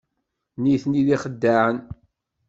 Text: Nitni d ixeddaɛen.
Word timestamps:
Nitni 0.61 1.01
d 1.07 1.07
ixeddaɛen. 1.15 1.77